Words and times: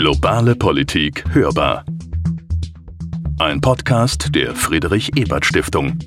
Globale 0.00 0.56
Politik 0.56 1.24
hörbar. 1.34 1.84
Ein 3.38 3.60
Podcast 3.60 4.34
der 4.34 4.56
Friedrich 4.56 5.14
Ebert 5.14 5.44
Stiftung. 5.44 5.98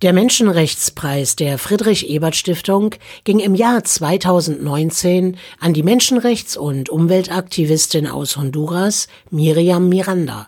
Der 0.00 0.14
Menschenrechtspreis 0.14 1.36
der 1.36 1.58
Friedrich 1.58 2.08
Ebert 2.08 2.34
Stiftung 2.34 2.94
ging 3.24 3.40
im 3.40 3.54
Jahr 3.54 3.84
2019 3.84 5.36
an 5.60 5.74
die 5.74 5.82
Menschenrechts- 5.82 6.56
und 6.56 6.88
Umweltaktivistin 6.88 8.06
aus 8.06 8.38
Honduras, 8.38 9.08
Miriam 9.30 9.90
Miranda. 9.90 10.46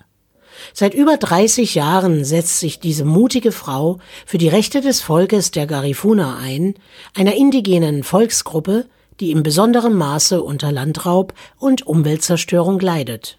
Seit 0.72 0.94
über 0.94 1.18
30 1.18 1.74
Jahren 1.74 2.24
setzt 2.24 2.58
sich 2.58 2.80
diese 2.80 3.04
mutige 3.04 3.52
Frau 3.52 3.98
für 4.24 4.38
die 4.38 4.48
Rechte 4.48 4.80
des 4.80 5.02
Volkes 5.02 5.50
der 5.50 5.66
Garifuna 5.66 6.38
ein, 6.38 6.72
einer 7.14 7.34
indigenen 7.34 8.02
Volksgruppe, 8.02 8.86
die 9.20 9.30
in 9.30 9.42
besonderem 9.42 9.94
Maße 9.94 10.42
unter 10.42 10.72
Landraub 10.72 11.34
und 11.58 11.86
Umweltzerstörung 11.86 12.80
leidet. 12.80 13.38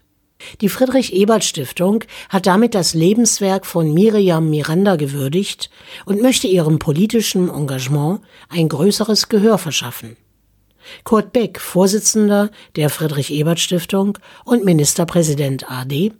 Die 0.60 0.68
Friedrich 0.68 1.12
Ebert 1.12 1.44
Stiftung 1.44 2.04
hat 2.28 2.46
damit 2.46 2.74
das 2.74 2.94
Lebenswerk 2.94 3.66
von 3.66 3.92
Miriam 3.92 4.48
Miranda 4.48 4.96
gewürdigt 4.96 5.70
und 6.06 6.22
möchte 6.22 6.46
ihrem 6.46 6.78
politischen 6.78 7.48
Engagement 7.50 8.20
ein 8.48 8.68
größeres 8.68 9.28
Gehör 9.28 9.58
verschaffen. 9.58 10.16
Kurt 11.04 11.32
Beck, 11.32 11.60
Vorsitzender 11.60 12.50
der 12.76 12.88
Friedrich 12.90 13.30
Ebert 13.32 13.60
Stiftung 13.60 14.18
und 14.44 14.64
Ministerpräsident 14.64 15.70
AD, 15.70 16.12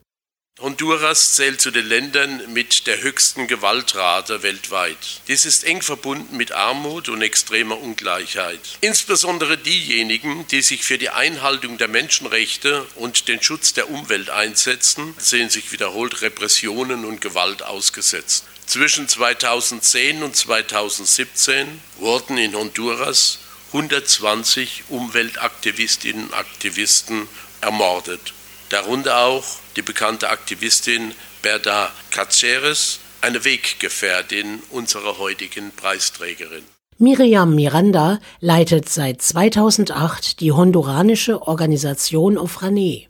Honduras 0.61 1.37
zählt 1.37 1.59
zu 1.59 1.71
den 1.71 1.87
Ländern 1.87 2.53
mit 2.53 2.87
der 2.87 3.01
höchsten 3.01 3.47
Gewaltrate 3.47 4.43
weltweit. 4.43 5.23
Dies 5.27 5.47
ist 5.47 5.65
eng 5.65 5.81
verbunden 5.81 6.37
mit 6.37 6.53
Armut 6.53 7.09
und 7.09 7.23
extremer 7.23 7.81
Ungleichheit. 7.81 8.61
Insbesondere 8.83 9.57
diejenigen, 9.57 10.47
die 10.49 10.61
sich 10.61 10.85
für 10.85 10.99
die 10.99 11.09
Einhaltung 11.09 11.79
der 11.79 11.89
Menschenrechte 11.89 12.87
und 12.97 13.29
den 13.29 13.43
Schutz 13.43 13.73
der 13.73 13.89
Umwelt 13.89 14.29
einsetzen, 14.29 15.15
sehen 15.17 15.49
sich 15.49 15.73
wiederholt 15.73 16.21
Repressionen 16.21 17.07
und 17.07 17.23
Gewalt 17.23 17.63
ausgesetzt. 17.63 18.45
Zwischen 18.67 19.09
2010 19.09 20.23
und 20.23 20.37
2017 20.37 21.81
wurden 21.97 22.37
in 22.37 22.55
Honduras 22.55 23.39
120 23.69 24.85
Umweltaktivistinnen 24.89 26.27
und 26.27 26.35
Aktivisten 26.35 27.27
ermordet 27.63 28.35
darunter 28.71 29.25
auch 29.25 29.45
die 29.77 29.83
bekannte 29.83 30.31
Aktivistin 30.31 31.13
Berta 31.43 31.91
Caceres, 32.11 33.01
eine 33.21 33.45
Weggefährtin 33.45 34.61
unserer 34.71 35.19
heutigen 35.19 35.73
Preisträgerin. 35.77 36.65
Miriam 36.99 37.55
Miranda 37.55 38.19
leitet 38.41 38.89
seit 38.89 39.23
2008 39.23 40.41
die 40.41 40.53
honduranische 40.53 41.43
Organisation 41.47 42.37
Ofrane, 42.37 43.07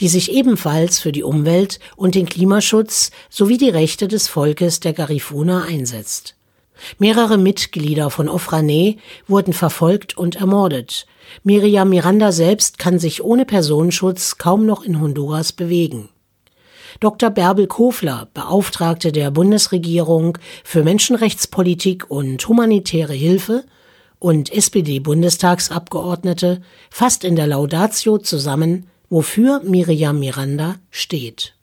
die 0.00 0.08
sich 0.08 0.32
ebenfalls 0.32 0.98
für 0.98 1.12
die 1.12 1.22
Umwelt 1.22 1.78
und 1.96 2.14
den 2.14 2.28
Klimaschutz 2.28 3.10
sowie 3.30 3.58
die 3.58 3.70
Rechte 3.70 4.08
des 4.08 4.28
Volkes 4.28 4.80
der 4.80 4.92
Garifuna 4.92 5.64
einsetzt. 5.64 6.37
Mehrere 6.98 7.38
Mitglieder 7.38 8.10
von 8.10 8.28
Ofrane 8.28 8.96
wurden 9.26 9.52
verfolgt 9.52 10.16
und 10.16 10.36
ermordet. 10.36 11.06
Miriam 11.42 11.90
Miranda 11.90 12.32
selbst 12.32 12.78
kann 12.78 12.98
sich 12.98 13.22
ohne 13.22 13.44
Personenschutz 13.44 14.38
kaum 14.38 14.66
noch 14.66 14.82
in 14.82 15.00
Honduras 15.00 15.52
bewegen. 15.52 16.08
Dr. 17.00 17.30
Bärbel 17.30 17.66
Kofler, 17.66 18.28
Beauftragte 18.34 19.12
der 19.12 19.30
Bundesregierung 19.30 20.38
für 20.64 20.82
Menschenrechtspolitik 20.82 22.10
und 22.10 22.46
humanitäre 22.48 23.12
Hilfe 23.12 23.64
und 24.18 24.52
SPD-Bundestagsabgeordnete, 24.52 26.60
fasst 26.90 27.24
in 27.24 27.36
der 27.36 27.46
Laudatio 27.46 28.18
zusammen, 28.18 28.88
wofür 29.10 29.60
Miriam 29.62 30.18
Miranda 30.18 30.76
steht. 30.90 31.54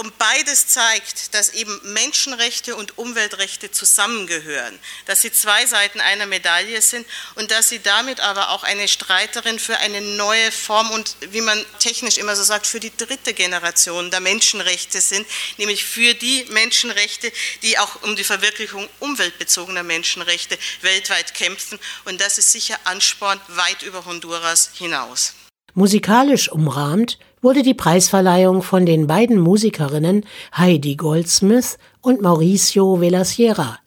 Und 0.00 0.16
beides 0.16 0.66
zeigt, 0.66 1.34
dass 1.34 1.50
eben 1.50 1.78
Menschenrechte 1.92 2.74
und 2.74 2.96
Umweltrechte 2.96 3.70
zusammengehören, 3.70 4.78
dass 5.04 5.20
sie 5.20 5.30
zwei 5.30 5.66
Seiten 5.66 6.00
einer 6.00 6.24
Medaille 6.24 6.80
sind 6.80 7.06
und 7.34 7.50
dass 7.50 7.68
sie 7.68 7.80
damit 7.80 8.18
aber 8.20 8.48
auch 8.48 8.62
eine 8.62 8.88
Streiterin 8.88 9.58
für 9.58 9.76
eine 9.76 10.00
neue 10.00 10.52
Form 10.52 10.90
und, 10.90 11.16
wie 11.32 11.42
man 11.42 11.62
technisch 11.80 12.16
immer 12.16 12.34
so 12.34 12.42
sagt, 12.42 12.66
für 12.66 12.80
die 12.80 12.96
dritte 12.96 13.34
Generation 13.34 14.10
der 14.10 14.20
Menschenrechte 14.20 15.02
sind, 15.02 15.28
nämlich 15.58 15.84
für 15.84 16.14
die 16.14 16.46
Menschenrechte, 16.48 17.30
die 17.60 17.78
auch 17.78 18.00
um 18.00 18.16
die 18.16 18.24
Verwirklichung 18.24 18.88
umweltbezogener 19.00 19.82
Menschenrechte 19.82 20.58
weltweit 20.80 21.34
kämpfen. 21.34 21.78
Und 22.06 22.22
das 22.22 22.38
ist 22.38 22.52
sicher 22.52 22.80
Ansporn 22.84 23.38
weit 23.48 23.82
über 23.82 24.06
Honduras 24.06 24.70
hinaus. 24.72 25.34
Musikalisch 25.74 26.50
umrahmt 26.50 27.18
wurde 27.42 27.62
die 27.62 27.74
Preisverleihung 27.74 28.62
von 28.62 28.86
den 28.86 29.06
beiden 29.06 29.38
Musikerinnen 29.38 30.24
Heidi 30.56 30.96
Goldsmith 30.96 31.78
und 32.00 32.20
Mauricio 32.20 33.00
Velasquera, 33.00 33.78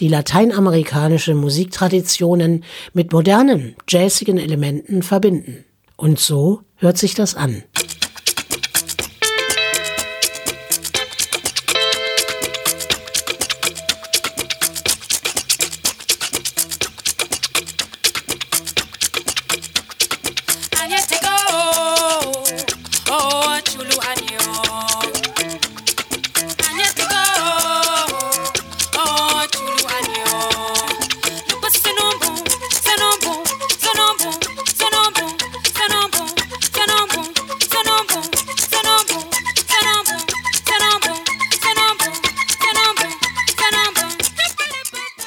die 0.00 0.08
lateinamerikanische 0.08 1.34
Musiktraditionen 1.34 2.64
mit 2.92 3.12
modernen, 3.12 3.76
jazzigen 3.88 4.38
Elementen 4.38 5.02
verbinden. 5.02 5.64
Und 5.96 6.18
so 6.18 6.62
hört 6.76 6.98
sich 6.98 7.14
das 7.14 7.34
an. 7.34 7.62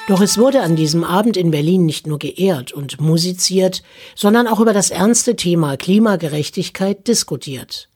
Doch 0.08 0.22
es 0.22 0.38
wurde 0.38 0.62
an 0.62 0.76
diesem 0.76 1.04
Abend 1.04 1.36
in 1.36 1.50
Berlin 1.50 1.86
nicht 1.86 2.06
nur 2.06 2.20
geehrt 2.20 2.72
und 2.72 3.02
musiziert, 3.02 3.82
sondern 4.14 4.48
auch 4.48 4.60
über 4.60 4.72
das 4.72 4.92
ernste 4.92 5.36
Thema 5.36 5.78
Klimagerechtigkeit 5.78 7.08
diskutiert. 7.08 7.90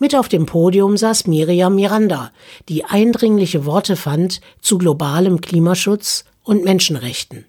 Mit 0.00 0.16
auf 0.16 0.28
dem 0.28 0.46
Podium 0.46 0.96
saß 0.96 1.28
Miriam 1.28 1.76
Miranda, 1.76 2.32
die 2.68 2.84
eindringliche 2.84 3.64
Worte 3.64 3.94
fand 3.94 4.40
zu 4.60 4.76
globalem 4.76 5.40
Klimaschutz 5.40 6.24
und 6.42 6.64
Menschenrechten. 6.64 7.46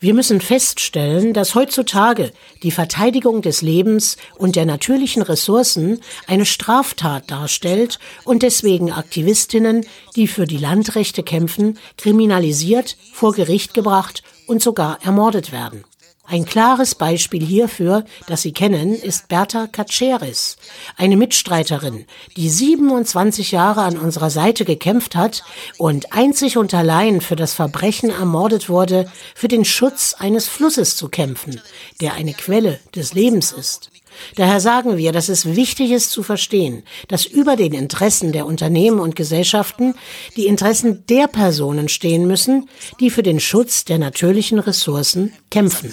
Wir 0.00 0.14
müssen 0.14 0.40
feststellen, 0.40 1.32
dass 1.32 1.54
heutzutage 1.54 2.32
die 2.62 2.70
Verteidigung 2.70 3.42
des 3.42 3.62
Lebens 3.62 4.16
und 4.36 4.56
der 4.56 4.66
natürlichen 4.66 5.22
Ressourcen 5.22 6.02
eine 6.26 6.44
Straftat 6.44 7.30
darstellt 7.30 7.98
und 8.24 8.42
deswegen 8.42 8.92
Aktivistinnen, 8.92 9.86
die 10.16 10.28
für 10.28 10.46
die 10.46 10.58
Landrechte 10.58 11.22
kämpfen, 11.22 11.78
kriminalisiert, 11.96 12.96
vor 13.12 13.32
Gericht 13.32 13.74
gebracht 13.74 14.22
und 14.46 14.62
sogar 14.62 15.02
ermordet 15.02 15.50
werden. 15.50 15.84
Ein 16.30 16.44
klares 16.44 16.94
Beispiel 16.94 17.42
hierfür, 17.42 18.04
das 18.26 18.42
Sie 18.42 18.52
kennen, 18.52 18.92
ist 18.92 19.28
Berta 19.28 19.66
Caceres, 19.66 20.58
eine 20.98 21.16
Mitstreiterin, 21.16 22.04
die 22.36 22.50
27 22.50 23.50
Jahre 23.50 23.80
an 23.80 23.96
unserer 23.96 24.28
Seite 24.28 24.66
gekämpft 24.66 25.16
hat 25.16 25.42
und 25.78 26.12
einzig 26.12 26.58
und 26.58 26.74
allein 26.74 27.22
für 27.22 27.34
das 27.34 27.54
Verbrechen 27.54 28.10
ermordet 28.10 28.68
wurde, 28.68 29.10
für 29.34 29.48
den 29.48 29.64
Schutz 29.64 30.14
eines 30.18 30.46
Flusses 30.48 30.96
zu 30.96 31.08
kämpfen, 31.08 31.62
der 32.02 32.12
eine 32.12 32.34
Quelle 32.34 32.78
des 32.94 33.14
Lebens 33.14 33.50
ist. 33.50 33.90
Daher 34.36 34.60
sagen 34.60 34.96
wir, 34.96 35.12
dass 35.12 35.28
es 35.28 35.56
wichtig 35.56 35.90
ist 35.90 36.10
zu 36.10 36.22
verstehen, 36.22 36.84
dass 37.08 37.24
über 37.24 37.56
den 37.56 37.72
Interessen 37.72 38.32
der 38.32 38.46
Unternehmen 38.46 39.00
und 39.00 39.16
Gesellschaften 39.16 39.94
die 40.36 40.46
Interessen 40.46 41.06
der 41.06 41.26
Personen 41.26 41.88
stehen 41.88 42.26
müssen, 42.26 42.68
die 43.00 43.10
für 43.10 43.22
den 43.22 43.40
Schutz 43.40 43.84
der 43.84 43.98
natürlichen 43.98 44.58
Ressourcen 44.58 45.34
kämpfen. 45.50 45.92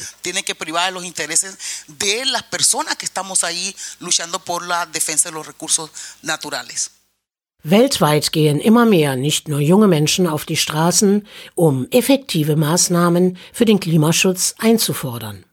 Weltweit 7.68 8.32
gehen 8.32 8.60
immer 8.60 8.86
mehr 8.86 9.16
nicht 9.16 9.48
nur 9.48 9.60
junge 9.60 9.88
Menschen 9.88 10.28
auf 10.28 10.46
die 10.46 10.56
Straßen, 10.56 11.28
um 11.56 11.88
effektive 11.90 12.56
Maßnahmen 12.56 13.38
für 13.54 13.66
den 13.66 13.80
Klimaschutz 13.80 14.54
einzufordern. 14.60 15.44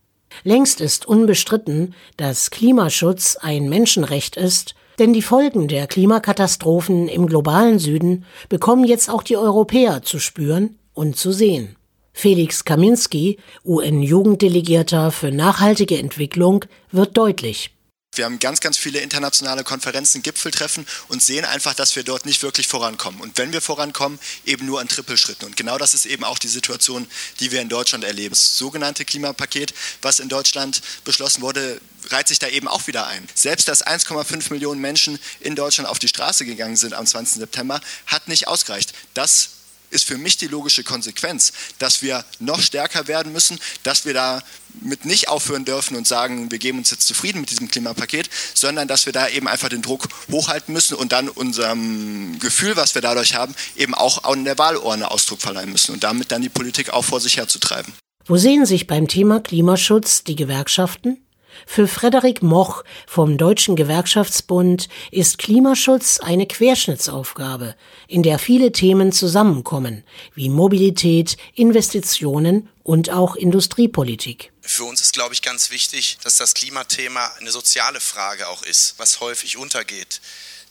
Längst 0.44 0.80
ist 0.80 1.06
unbestritten, 1.06 1.94
dass 2.16 2.50
Klimaschutz 2.50 3.36
ein 3.40 3.68
Menschenrecht 3.68 4.36
ist, 4.36 4.74
denn 4.98 5.12
die 5.12 5.22
Folgen 5.22 5.68
der 5.68 5.86
Klimakatastrophen 5.86 7.08
im 7.08 7.26
globalen 7.26 7.78
Süden 7.78 8.24
bekommen 8.48 8.84
jetzt 8.84 9.08
auch 9.08 9.22
die 9.22 9.36
Europäer 9.36 10.02
zu 10.02 10.18
spüren 10.18 10.78
und 10.94 11.16
zu 11.16 11.32
sehen. 11.32 11.76
Felix 12.12 12.64
Kaminski, 12.64 13.38
UN-Jugenddelegierter 13.64 15.10
für 15.10 15.32
nachhaltige 15.32 15.98
Entwicklung, 15.98 16.66
wird 16.90 17.16
deutlich. 17.16 17.74
Wir 18.14 18.26
haben 18.26 18.38
ganz, 18.38 18.60
ganz 18.60 18.76
viele 18.76 18.98
internationale 18.98 19.64
Konferenzen, 19.64 20.22
Gipfeltreffen 20.22 20.86
und 21.08 21.22
sehen 21.22 21.46
einfach, 21.46 21.72
dass 21.72 21.96
wir 21.96 22.02
dort 22.02 22.26
nicht 22.26 22.42
wirklich 22.42 22.68
vorankommen. 22.68 23.22
Und 23.22 23.38
wenn 23.38 23.54
wir 23.54 23.62
vorankommen, 23.62 24.18
eben 24.44 24.66
nur 24.66 24.82
an 24.82 24.88
Trippelschritten. 24.88 25.48
Und 25.48 25.56
genau 25.56 25.78
das 25.78 25.94
ist 25.94 26.04
eben 26.04 26.22
auch 26.22 26.38
die 26.38 26.48
Situation, 26.48 27.06
die 27.40 27.52
wir 27.52 27.62
in 27.62 27.70
Deutschland 27.70 28.04
erleben. 28.04 28.34
Das 28.34 28.58
sogenannte 28.58 29.06
Klimapaket, 29.06 29.72
was 30.02 30.18
in 30.18 30.28
Deutschland 30.28 30.82
beschlossen 31.04 31.40
wurde, 31.40 31.80
reiht 32.10 32.28
sich 32.28 32.38
da 32.38 32.48
eben 32.48 32.68
auch 32.68 32.86
wieder 32.86 33.06
ein. 33.06 33.26
Selbst 33.34 33.66
dass 33.68 33.86
1,5 33.86 34.52
Millionen 34.52 34.82
Menschen 34.82 35.18
in 35.40 35.56
Deutschland 35.56 35.88
auf 35.88 35.98
die 35.98 36.08
Straße 36.08 36.44
gegangen 36.44 36.76
sind 36.76 36.92
am 36.92 37.06
20. 37.06 37.38
September, 37.40 37.80
hat 38.06 38.28
nicht 38.28 38.46
ausgereicht. 38.46 38.92
Das 39.14 39.48
ist 39.92 40.04
für 40.04 40.18
mich 40.18 40.36
die 40.36 40.48
logische 40.48 40.82
Konsequenz, 40.82 41.52
dass 41.78 42.02
wir 42.02 42.24
noch 42.40 42.60
stärker 42.60 43.06
werden 43.08 43.32
müssen, 43.32 43.58
dass 43.82 44.04
wir 44.04 44.14
damit 44.14 45.04
nicht 45.04 45.28
aufhören 45.28 45.64
dürfen 45.64 45.96
und 45.96 46.06
sagen, 46.06 46.50
wir 46.50 46.58
geben 46.58 46.78
uns 46.78 46.90
jetzt 46.90 47.06
zufrieden 47.06 47.40
mit 47.40 47.50
diesem 47.50 47.68
Klimapaket, 47.68 48.28
sondern 48.54 48.88
dass 48.88 49.06
wir 49.06 49.12
da 49.12 49.28
eben 49.28 49.46
einfach 49.46 49.68
den 49.68 49.82
Druck 49.82 50.08
hochhalten 50.30 50.72
müssen 50.72 50.94
und 50.94 51.12
dann 51.12 51.28
unserem 51.28 52.38
Gefühl, 52.38 52.76
was 52.76 52.94
wir 52.94 53.02
dadurch 53.02 53.34
haben, 53.34 53.54
eben 53.76 53.94
auch 53.94 54.24
an 54.24 54.44
der 54.44 54.58
Wahlurne 54.58 55.10
Ausdruck 55.10 55.40
verleihen 55.40 55.70
müssen 55.70 55.92
und 55.92 56.02
damit 56.02 56.32
dann 56.32 56.42
die 56.42 56.48
Politik 56.48 56.90
auch 56.90 57.04
vor 57.04 57.20
sich 57.20 57.36
herzutreiben. 57.36 57.92
Wo 58.24 58.36
sehen 58.36 58.66
sich 58.66 58.86
beim 58.86 59.08
Thema 59.08 59.40
Klimaschutz 59.40 60.24
die 60.24 60.36
Gewerkschaften? 60.36 61.21
Für 61.66 61.88
Frederik 61.88 62.42
Moch 62.42 62.84
vom 63.06 63.38
Deutschen 63.38 63.76
Gewerkschaftsbund 63.76 64.88
ist 65.10 65.38
Klimaschutz 65.38 66.20
eine 66.20 66.46
Querschnittsaufgabe, 66.46 67.74
in 68.08 68.22
der 68.22 68.38
viele 68.38 68.72
Themen 68.72 69.12
zusammenkommen, 69.12 70.04
wie 70.34 70.48
Mobilität, 70.48 71.36
Investitionen 71.54 72.68
und 72.82 73.10
auch 73.10 73.36
Industriepolitik. 73.36 74.52
Für 74.60 74.84
uns 74.84 75.00
ist, 75.00 75.12
glaube 75.12 75.34
ich, 75.34 75.42
ganz 75.42 75.70
wichtig, 75.70 76.18
dass 76.22 76.36
das 76.36 76.54
Klimathema 76.54 77.26
eine 77.38 77.50
soziale 77.50 78.00
Frage 78.00 78.48
auch 78.48 78.62
ist, 78.62 78.94
was 78.98 79.20
häufig 79.20 79.56
untergeht. 79.56 80.20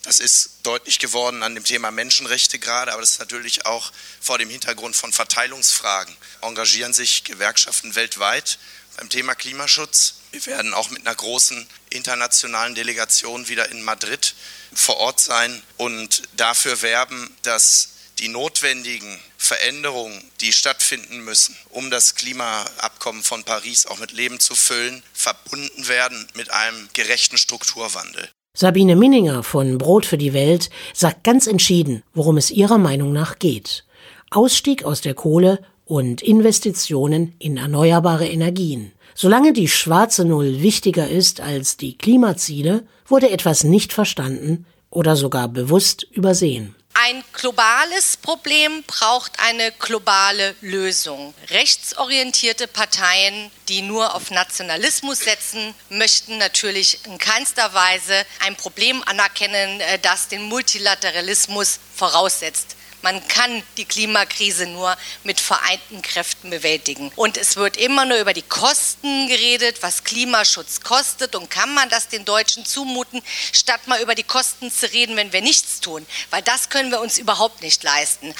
Das 0.03 0.19
ist 0.19 0.51
deutlich 0.63 0.97
geworden 0.97 1.43
an 1.43 1.53
dem 1.53 1.63
Thema 1.63 1.91
Menschenrechte 1.91 2.57
gerade, 2.57 2.91
aber 2.91 3.01
das 3.01 3.11
ist 3.11 3.19
natürlich 3.19 3.67
auch 3.67 3.91
vor 4.19 4.39
dem 4.39 4.49
Hintergrund 4.49 4.95
von 4.95 5.13
Verteilungsfragen. 5.13 6.15
Engagieren 6.41 6.93
sich 6.93 7.23
Gewerkschaften 7.23 7.93
weltweit 7.95 8.57
beim 8.97 9.09
Thema 9.09 9.35
Klimaschutz. 9.35 10.15
Wir 10.31 10.45
werden 10.45 10.73
auch 10.73 10.89
mit 10.89 11.05
einer 11.05 11.15
großen 11.15 11.67
internationalen 11.89 12.73
Delegation 12.73 13.49
wieder 13.49 13.69
in 13.69 13.83
Madrid 13.83 14.33
vor 14.73 14.95
Ort 14.97 15.19
sein 15.19 15.61
und 15.75 16.21
dafür 16.37 16.81
werben, 16.81 17.35
dass 17.43 17.89
die 18.19 18.29
notwendigen 18.29 19.19
Veränderungen, 19.37 20.23
die 20.39 20.53
stattfinden 20.53 21.25
müssen, 21.25 21.55
um 21.69 21.91
das 21.91 22.15
Klimaabkommen 22.15 23.23
von 23.23 23.43
Paris 23.43 23.85
auch 23.87 23.99
mit 23.99 24.13
Leben 24.13 24.39
zu 24.39 24.55
füllen, 24.55 25.03
verbunden 25.13 25.89
werden 25.89 26.25
mit 26.35 26.49
einem 26.51 26.87
gerechten 26.93 27.37
Strukturwandel. 27.37 28.29
Sabine 28.53 28.95
Minninger 28.95 29.43
von 29.43 29.77
Brot 29.77 30.05
für 30.05 30.17
die 30.17 30.33
Welt 30.33 30.69
sagt 30.93 31.23
ganz 31.25 31.47
entschieden, 31.47 32.03
worum 32.13 32.37
es 32.37 32.51
ihrer 32.51 32.77
Meinung 32.77 33.11
nach 33.11 33.39
geht. 33.39 33.85
Ausstieg 34.29 34.85
aus 34.85 35.01
der 35.01 35.13
Kohle 35.13 35.61
und 35.85 36.21
Investitionen 36.21 37.35
in 37.39 37.57
erneuerbare 37.57 38.27
Energien. 38.27 38.93
Solange 39.15 39.53
die 39.53 39.67
schwarze 39.67 40.25
Null 40.25 40.61
wichtiger 40.61 41.07
ist 41.07 41.41
als 41.41 41.77
die 41.77 41.97
Klimaziele, 41.97 42.85
wurde 43.05 43.29
etwas 43.29 43.63
nicht 43.63 43.93
verstanden 43.93 44.65
oder 44.89 45.15
sogar 45.15 45.47
bewusst 45.47 46.03
übersehen. 46.11 46.75
Ein 46.93 47.23
globales 47.31 48.17
Problem 48.17 48.83
braucht 48.85 49.39
eine 49.39 49.71
globale 49.71 50.55
Lösung. 50.61 51.33
Rechtsorientierte 51.49 52.67
Parteien, 52.67 53.49
die 53.69 53.81
nur 53.81 54.13
auf 54.13 54.29
Nationalismus 54.29 55.19
setzen, 55.19 55.73
möchten 55.89 56.37
natürlich 56.37 56.99
in 57.05 57.17
keinster 57.17 57.73
Weise 57.73 58.25
ein 58.45 58.57
Problem 58.57 59.01
anerkennen, 59.05 59.79
äh, 59.79 59.99
das 59.99 60.27
den 60.27 60.43
Multilateralismus 60.43 61.79
voraussetzt. 61.95 62.75
Man 63.01 63.27
kann 63.27 63.63
die 63.77 63.85
Klimakrise 63.85 64.67
nur 64.67 64.95
mit 65.23 65.39
vereinten 65.39 66.01
Kräften 66.01 66.49
bewältigen. 66.49 67.11
Und 67.15 67.37
es 67.37 67.55
wird 67.55 67.77
immer 67.77 68.05
nur 68.05 68.19
über 68.19 68.33
die 68.33 68.41
Kosten 68.41 69.27
geredet, 69.27 69.81
was 69.81 70.03
Klimaschutz 70.03 70.81
kostet 70.81 71.35
und 71.35 71.49
kann 71.49 71.73
man 71.73 71.89
das 71.89 72.07
den 72.07 72.25
Deutschen 72.25 72.65
zumuten, 72.65 73.21
statt 73.51 73.87
mal 73.87 74.01
über 74.01 74.15
die 74.15 74.23
Kosten 74.23 74.71
zu 74.71 74.91
reden, 74.91 75.15
wenn 75.15 75.33
wir 75.33 75.41
nichts 75.41 75.79
tun. 75.79 76.05
Weil 76.29 76.41
das 76.41 76.69
können 76.69 76.91
wir 76.91 77.01
uns 77.01 77.17
überhaupt 77.17 77.61
nicht 77.61 77.83
leisten. 77.83 78.33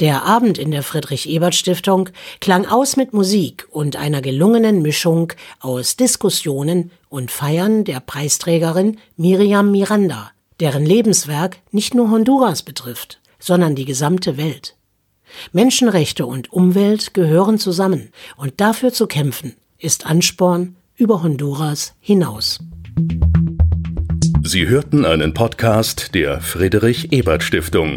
Der 0.00 0.24
Abend 0.24 0.58
in 0.58 0.72
der 0.72 0.82
Friedrich-Ebert-Stiftung 0.82 2.10
klang 2.40 2.66
aus 2.66 2.96
mit 2.96 3.14
Musik 3.14 3.66
und 3.70 3.96
einer 3.96 4.20
gelungenen 4.20 4.82
Mischung 4.82 5.32
aus 5.58 5.96
Diskussionen 5.96 6.90
und 7.08 7.30
Feiern 7.30 7.84
der 7.84 8.00
Preisträgerin 8.00 9.00
Miriam 9.16 9.70
Miranda 9.70 10.32
deren 10.60 10.84
Lebenswerk 10.84 11.58
nicht 11.70 11.94
nur 11.94 12.10
Honduras 12.10 12.62
betrifft, 12.62 13.20
sondern 13.38 13.74
die 13.74 13.84
gesamte 13.84 14.36
Welt. 14.36 14.76
Menschenrechte 15.52 16.26
und 16.26 16.52
Umwelt 16.52 17.14
gehören 17.14 17.58
zusammen, 17.58 18.10
und 18.36 18.60
dafür 18.60 18.92
zu 18.92 19.06
kämpfen 19.06 19.54
ist 19.78 20.06
Ansporn 20.06 20.76
über 20.96 21.22
Honduras 21.22 21.94
hinaus. 22.00 22.60
Sie 24.42 24.68
hörten 24.68 25.04
einen 25.04 25.34
Podcast 25.34 26.14
der 26.14 26.40
Friedrich 26.40 27.12
Ebert 27.12 27.42
Stiftung. 27.42 27.96